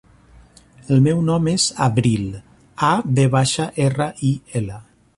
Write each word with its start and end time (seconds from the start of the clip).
El 0.95 1.03
meu 1.07 1.19
nom 1.27 1.51
és 1.53 1.67
Avril: 1.89 2.25
a, 2.91 2.93
ve 3.21 3.29
baixa, 3.39 3.71
erra, 3.89 4.13
i, 4.33 4.35
ela. 4.63 4.85